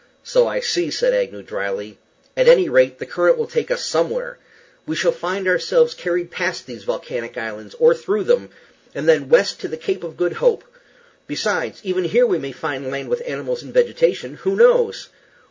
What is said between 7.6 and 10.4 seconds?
or through them, and then west to the Cape of Good